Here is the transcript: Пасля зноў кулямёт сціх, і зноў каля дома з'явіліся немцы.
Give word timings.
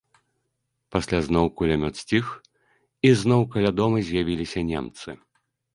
Пасля 0.95 1.19
зноў 1.27 1.45
кулямёт 1.61 1.95
сціх, 2.03 2.25
і 3.09 3.15
зноў 3.21 3.41
каля 3.53 3.71
дома 3.83 3.97
з'явіліся 4.11 4.59
немцы. 4.77 5.09